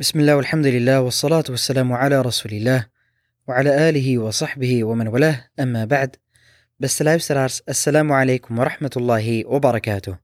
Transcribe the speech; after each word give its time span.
بسم 0.00 0.19
الله 0.19 0.35
والحمد 0.35 0.65
لله 0.65 1.01
والصلاة 1.01 1.43
والسلام 1.49 1.93
على 1.93 2.21
رسول 2.21 2.51
الله 2.51 2.87
وعلى 3.47 3.89
آله 3.89 4.17
وصحبه 4.17 4.83
ومن 4.83 5.07
والاه 5.07 5.49
أما 5.59 5.85
بعد 5.85 6.15
Beste 6.77 7.03
luisteraars, 7.03 7.61
assalamu 7.65 8.13
alaikum 8.13 8.57
wa 8.57 8.63
rahmatullahi 8.63 9.45
wa 9.45 9.59
barakatuh. 9.59 10.15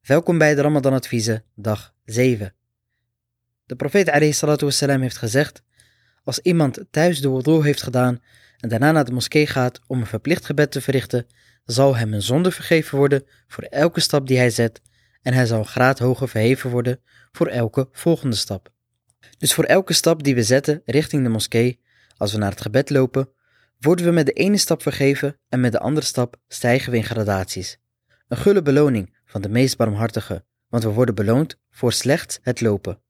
Welkom 0.00 0.38
bij 0.38 0.54
de 0.54 0.62
Ramadan-adviezen, 0.62 1.44
dag 1.54 1.94
7. 2.04 2.54
De 3.66 3.76
profeet 3.76 4.08
alayhi 4.08 4.32
salatu 4.32 4.64
wassalam 4.64 5.00
heeft 5.00 5.16
gezegd, 5.16 5.62
als 6.24 6.38
iemand 6.38 6.84
thuis 6.90 7.20
de 7.20 7.30
wudu 7.30 7.62
heeft 7.62 7.82
gedaan 7.82 8.20
en 8.58 8.68
daarna 8.68 8.92
naar 8.92 9.04
de 9.04 9.12
moskee 9.12 9.46
gaat 9.46 9.80
om 9.86 10.00
een 10.00 10.06
verplicht 10.06 10.44
gebed 10.44 10.70
te 10.70 10.80
verrichten, 10.80 11.26
zal 11.64 11.96
hem 11.96 12.14
een 12.14 12.22
zonde 12.22 12.50
vergeven 12.50 12.98
worden 12.98 13.24
voor 13.48 13.64
elke 13.64 14.00
stap 14.00 14.26
die 14.26 14.38
hij 14.38 14.50
zet 14.50 14.80
en 15.22 15.32
hij 15.32 15.46
zal 15.46 15.58
een 15.58 15.66
graad 15.66 15.98
hoger 15.98 16.28
verheven 16.28 16.70
worden 16.70 17.00
voor 17.32 17.46
elke 17.46 17.88
volgende 17.92 18.36
stap. 18.36 18.72
Dus 19.38 19.54
voor 19.54 19.64
elke 19.64 19.92
stap 19.92 20.22
die 20.22 20.34
we 20.34 20.42
zetten 20.42 20.82
richting 20.84 21.22
de 21.22 21.28
moskee, 21.28 21.80
als 22.16 22.32
we 22.32 22.38
naar 22.38 22.50
het 22.50 22.60
gebed 22.60 22.90
lopen, 22.90 23.28
worden 23.78 24.04
we 24.04 24.10
met 24.10 24.26
de 24.26 24.32
ene 24.32 24.56
stap 24.56 24.82
vergeven 24.82 25.36
en 25.48 25.60
met 25.60 25.72
de 25.72 25.78
andere 25.78 26.06
stap 26.06 26.36
stijgen 26.48 26.90
we 26.90 26.96
in 26.96 27.04
gradaties. 27.04 27.78
Een 28.28 28.36
gulle 28.36 28.62
beloning 28.62 29.16
van 29.24 29.40
de 29.40 29.48
meest 29.48 29.76
barmhartige, 29.76 30.44
want 30.68 30.82
we 30.82 30.90
worden 30.90 31.14
beloond 31.14 31.58
voor 31.70 31.92
slechts 31.92 32.38
het 32.42 32.60
lopen. 32.60 33.00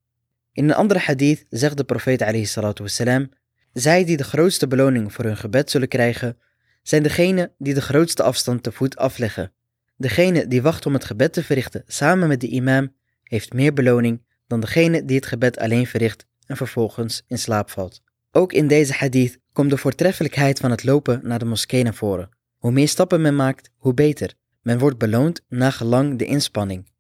In 0.53 0.65
een 0.65 0.75
andere 0.75 1.01
hadith 1.01 1.45
zegt 1.49 1.77
de 1.77 1.85
profeet 1.85 2.49
wassalam, 2.79 3.31
zij 3.73 4.05
die 4.05 4.17
de 4.17 4.25
grootste 4.25 4.67
beloning 4.67 5.13
voor 5.13 5.25
hun 5.25 5.37
gebed 5.37 5.71
zullen 5.71 5.89
krijgen, 5.89 6.39
zijn 6.83 7.03
degenen 7.03 7.53
die 7.59 7.75
de 7.75 7.83
grootste 7.83 8.23
afstand 8.23 8.63
te 8.63 8.73
voet 8.73 8.97
afleggen. 8.97 9.53
Degene 9.97 10.47
die 10.47 10.63
wacht 10.63 10.87
om 10.87 10.93
het 10.93 11.05
gebed 11.05 11.33
te 11.33 11.45
verrichten 11.45 11.83
samen 11.87 12.29
met 12.29 12.41
de 12.41 12.49
imam, 12.49 12.95
heeft 13.23 13.53
meer 13.53 13.73
beloning 13.73 14.23
dan 14.51 14.61
degene 14.61 15.05
die 15.05 15.17
het 15.17 15.27
gebed 15.27 15.59
alleen 15.59 15.87
verricht 15.87 16.27
en 16.47 16.57
vervolgens 16.57 17.23
in 17.27 17.39
slaap 17.39 17.71
valt. 17.71 18.03
Ook 18.31 18.53
in 18.53 18.67
deze 18.67 18.93
hadith 18.93 19.39
komt 19.53 19.71
de 19.71 19.77
voortreffelijkheid 19.77 20.59
van 20.59 20.71
het 20.71 20.85
lopen 20.85 21.21
naar 21.23 21.39
de 21.39 21.45
moskee 21.45 21.83
naar 21.83 21.95
voren. 21.95 22.29
Hoe 22.59 22.73
meer 22.73 22.89
stappen 22.89 23.21
men 23.21 23.37
maakt, 23.37 23.71
hoe 23.77 23.95
beter. 23.95 24.35
Men 24.63 24.79
wordt 24.79 24.99
beloond 24.99 25.41
na 25.49 25.71
gelang 25.71 26.19
de 26.19 26.25
inspanning. 26.25 26.91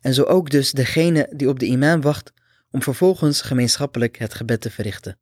En 0.00 0.14
zo 0.14 0.22
ook 0.22 0.50
dus 0.50 0.72
degene 0.72 1.32
die 1.36 1.48
op 1.48 1.58
de 1.58 1.66
imam 1.66 2.00
wacht 2.00 2.32
om 2.70 2.82
vervolgens 2.82 3.42
gemeenschappelijk 3.42 4.18
het 4.18 4.34
gebed 4.34 4.60
te 4.60 4.70
verrichten. 4.70 5.18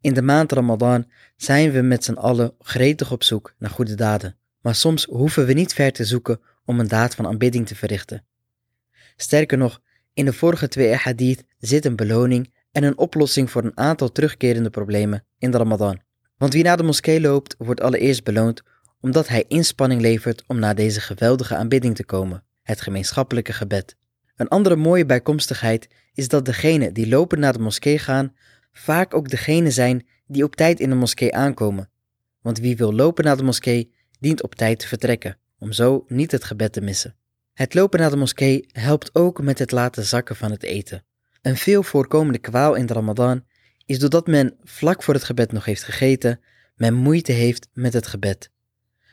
In 0.00 0.14
de 0.14 0.22
maand 0.22 0.52
Ramadan 0.52 1.10
zijn 1.36 1.70
we 1.70 1.80
met 1.80 2.04
z'n 2.04 2.12
allen 2.12 2.54
gretig 2.58 3.12
op 3.12 3.22
zoek 3.22 3.54
naar 3.58 3.70
goede 3.70 3.94
daden, 3.94 4.36
maar 4.60 4.74
soms 4.74 5.04
hoeven 5.04 5.46
we 5.46 5.52
niet 5.52 5.74
ver 5.74 5.92
te 5.92 6.04
zoeken 6.04 6.40
om 6.64 6.80
een 6.80 6.88
daad 6.88 7.14
van 7.14 7.26
aanbidding 7.26 7.66
te 7.66 7.74
verrichten. 7.74 8.24
Sterker 9.16 9.58
nog, 9.58 9.80
in 10.18 10.24
de 10.24 10.32
vorige 10.32 10.68
twee 10.68 10.94
hadith 10.94 11.44
zit 11.58 11.84
een 11.84 11.96
beloning 11.96 12.52
en 12.72 12.82
een 12.82 12.98
oplossing 12.98 13.50
voor 13.50 13.64
een 13.64 13.76
aantal 13.78 14.12
terugkerende 14.12 14.70
problemen 14.70 15.24
in 15.38 15.50
de 15.50 15.58
Ramadan. 15.58 16.00
Want 16.36 16.52
wie 16.52 16.62
naar 16.62 16.76
de 16.76 16.82
moskee 16.82 17.20
loopt, 17.20 17.54
wordt 17.58 17.80
allereerst 17.80 18.24
beloond 18.24 18.62
omdat 19.00 19.28
hij 19.28 19.44
inspanning 19.48 20.00
levert 20.00 20.44
om 20.46 20.58
naar 20.58 20.74
deze 20.74 21.00
geweldige 21.00 21.56
aanbidding 21.56 21.94
te 21.94 22.04
komen, 22.04 22.44
het 22.62 22.80
gemeenschappelijke 22.80 23.52
gebed. 23.52 23.96
Een 24.36 24.48
andere 24.48 24.76
mooie 24.76 25.06
bijkomstigheid 25.06 25.88
is 26.12 26.28
dat 26.28 26.44
degenen 26.44 26.92
die 26.92 27.08
lopen 27.08 27.40
naar 27.40 27.52
de 27.52 27.58
moskee 27.58 27.98
gaan, 27.98 28.34
vaak 28.72 29.14
ook 29.14 29.28
degenen 29.28 29.72
zijn 29.72 30.06
die 30.26 30.44
op 30.44 30.56
tijd 30.56 30.80
in 30.80 30.88
de 30.88 30.96
moskee 30.96 31.34
aankomen. 31.34 31.90
Want 32.40 32.58
wie 32.58 32.76
wil 32.76 32.94
lopen 32.94 33.24
naar 33.24 33.36
de 33.36 33.42
moskee, 33.42 33.94
dient 34.20 34.42
op 34.42 34.54
tijd 34.54 34.78
te 34.78 34.88
vertrekken, 34.88 35.38
om 35.58 35.72
zo 35.72 36.04
niet 36.08 36.32
het 36.32 36.44
gebed 36.44 36.72
te 36.72 36.80
missen. 36.80 37.16
Het 37.58 37.74
lopen 37.74 38.00
naar 38.00 38.10
de 38.10 38.16
moskee 38.16 38.66
helpt 38.72 39.14
ook 39.14 39.42
met 39.42 39.58
het 39.58 39.70
laten 39.70 40.04
zakken 40.04 40.36
van 40.36 40.50
het 40.50 40.62
eten. 40.62 41.04
Een 41.42 41.56
veel 41.56 41.82
voorkomende 41.82 42.38
kwaal 42.38 42.74
in 42.74 42.86
de 42.86 42.92
Ramadan 42.92 43.44
is 43.86 43.98
doordat 43.98 44.26
men 44.26 44.56
vlak 44.64 45.02
voor 45.02 45.14
het 45.14 45.24
gebed 45.24 45.52
nog 45.52 45.64
heeft 45.64 45.82
gegeten, 45.82 46.40
men 46.76 46.94
moeite 46.94 47.32
heeft 47.32 47.68
met 47.72 47.92
het 47.92 48.06
gebed. 48.06 48.50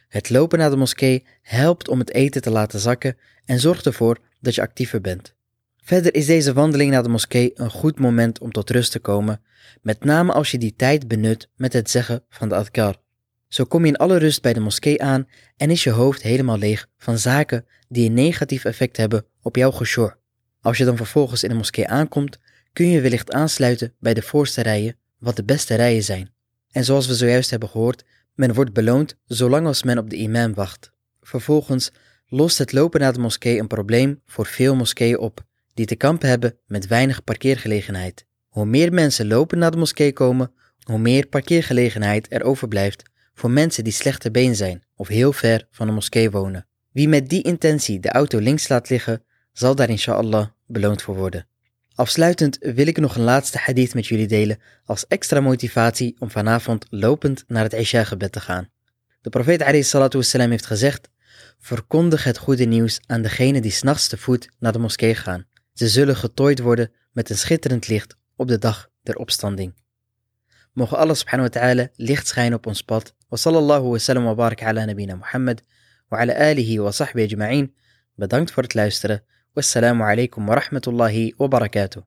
Het 0.07 0.29
lopen 0.29 0.59
naar 0.59 0.69
de 0.69 0.75
moskee 0.75 1.25
helpt 1.41 1.87
om 1.87 1.99
het 1.99 2.13
eten 2.13 2.41
te 2.41 2.49
laten 2.49 2.79
zakken 2.79 3.17
en 3.45 3.59
zorgt 3.59 3.85
ervoor 3.85 4.17
dat 4.39 4.55
je 4.55 4.61
actiever 4.61 5.01
bent. 5.01 5.33
Verder 5.77 6.15
is 6.15 6.25
deze 6.25 6.53
wandeling 6.53 6.91
naar 6.91 7.03
de 7.03 7.09
moskee 7.09 7.51
een 7.53 7.71
goed 7.71 7.99
moment 7.99 8.39
om 8.39 8.51
tot 8.51 8.69
rust 8.69 8.91
te 8.91 8.99
komen, 8.99 9.41
met 9.81 10.03
name 10.03 10.31
als 10.33 10.51
je 10.51 10.57
die 10.57 10.75
tijd 10.75 11.07
benut 11.07 11.49
met 11.55 11.73
het 11.73 11.89
zeggen 11.89 12.23
van 12.29 12.49
de 12.49 12.55
adkar. 12.55 13.03
Zo 13.47 13.63
kom 13.63 13.81
je 13.81 13.87
in 13.87 13.97
alle 13.97 14.17
rust 14.17 14.41
bij 14.41 14.53
de 14.53 14.59
moskee 14.59 15.01
aan 15.01 15.27
en 15.57 15.69
is 15.69 15.83
je 15.83 15.89
hoofd 15.89 16.21
helemaal 16.21 16.57
leeg 16.57 16.87
van 16.97 17.17
zaken 17.17 17.65
die 17.89 18.07
een 18.07 18.13
negatief 18.13 18.65
effect 18.65 18.97
hebben 18.97 19.25
op 19.41 19.55
jouw 19.55 19.71
geshor. 19.71 20.17
Als 20.61 20.77
je 20.77 20.85
dan 20.85 20.97
vervolgens 20.97 21.43
in 21.43 21.49
de 21.49 21.55
moskee 21.55 21.87
aankomt, 21.87 22.39
kun 22.73 22.89
je 22.89 23.01
wellicht 23.01 23.31
aansluiten 23.31 23.93
bij 23.99 24.13
de 24.13 24.21
voorste 24.21 24.61
rijen, 24.61 24.97
wat 25.19 25.35
de 25.35 25.43
beste 25.43 25.75
rijen 25.75 26.03
zijn. 26.03 26.33
En 26.71 26.85
zoals 26.85 27.07
we 27.07 27.15
zojuist 27.15 27.49
hebben 27.49 27.69
gehoord, 27.69 28.03
men 28.33 28.53
wordt 28.53 28.73
beloond 28.73 29.17
zolang 29.25 29.67
als 29.67 29.83
men 29.83 29.97
op 29.97 30.09
de 30.09 30.15
imam 30.15 30.53
wacht. 30.53 30.91
Vervolgens 31.21 31.91
lost 32.27 32.57
het 32.57 32.71
lopen 32.71 32.99
naar 32.99 33.13
de 33.13 33.19
moskee 33.19 33.59
een 33.59 33.67
probleem 33.67 34.21
voor 34.25 34.45
veel 34.45 34.75
moskeeën 34.75 35.17
op, 35.17 35.43
die 35.73 35.85
te 35.85 35.95
kampen 35.95 36.29
hebben 36.29 36.57
met 36.67 36.87
weinig 36.87 37.23
parkeergelegenheid. 37.23 38.25
Hoe 38.47 38.65
meer 38.65 38.93
mensen 38.93 39.27
lopen 39.27 39.57
naar 39.57 39.71
de 39.71 39.77
moskee 39.77 40.13
komen, 40.13 40.51
hoe 40.83 40.99
meer 40.99 41.27
parkeergelegenheid 41.27 42.27
er 42.29 42.43
overblijft 42.43 43.03
voor 43.35 43.51
mensen 43.51 43.83
die 43.83 43.93
slechte 43.93 44.31
been 44.31 44.55
zijn 44.55 44.83
of 44.95 45.07
heel 45.07 45.33
ver 45.33 45.67
van 45.71 45.87
de 45.87 45.93
moskee 45.93 46.31
wonen. 46.31 46.67
Wie 46.91 47.07
met 47.07 47.29
die 47.29 47.43
intentie 47.43 47.99
de 47.99 48.09
auto 48.09 48.39
links 48.39 48.67
laat 48.67 48.89
liggen, 48.89 49.23
zal 49.51 49.75
daar 49.75 49.89
inshallah 49.89 50.47
beloond 50.65 51.01
voor 51.01 51.15
worden. 51.15 51.47
Afsluitend 51.95 52.57
wil 52.59 52.87
ik 52.87 52.97
nog 52.97 53.15
een 53.15 53.23
laatste 53.23 53.57
hadith 53.57 53.93
met 53.93 54.07
jullie 54.07 54.27
delen 54.27 54.59
als 54.85 55.07
extra 55.07 55.39
motivatie 55.39 56.15
om 56.19 56.31
vanavond 56.31 56.85
lopend 56.89 57.43
naar 57.47 57.63
het 57.63 57.73
Isha-gebed 57.73 58.31
te 58.31 58.39
gaan. 58.39 58.69
De 59.21 59.29
profeet 59.29 60.13
wassalam, 60.13 60.49
heeft 60.49 60.65
gezegd, 60.65 61.09
verkondig 61.59 62.23
het 62.23 62.37
goede 62.37 62.65
nieuws 62.65 62.99
aan 63.05 63.21
degenen 63.21 63.61
die 63.61 63.71
s'nachts 63.71 64.07
te 64.07 64.17
voet 64.17 64.49
naar 64.59 64.71
de 64.71 64.79
moskee 64.79 65.15
gaan. 65.15 65.45
Ze 65.73 65.87
zullen 65.87 66.15
getooid 66.15 66.59
worden 66.59 66.91
met 67.11 67.29
een 67.29 67.37
schitterend 67.37 67.87
licht 67.87 68.15
op 68.35 68.47
de 68.47 68.57
dag 68.57 68.89
der 69.03 69.15
opstanding. 69.15 69.73
Mogen 70.73 70.97
Allah 70.97 71.15
subhanahu 71.15 71.49
wa 71.51 71.59
ta'ala 71.59 71.89
licht 71.95 72.27
schijnen 72.27 72.57
op 72.57 72.65
ons 72.65 72.81
pad. 72.81 73.15
وصلى 73.35 73.59
الله 73.59 73.79
وسلم 73.79 74.25
وبارك 74.25 74.63
على 74.63 74.85
نبينا 74.85 75.15
محمد 75.15 75.61
وعلى 76.11 76.51
آله 76.51 76.79
وصحبه 76.79 77.23
أجمعين. 77.23 77.69
بدانكت 78.17 78.49
فورت 78.49 78.75
لايسترا 78.75 79.19
والسلام 79.55 80.01
عليكم 80.01 80.49
ورحمة 80.49 80.81
الله 80.87 81.31
وبركاته 81.39 82.03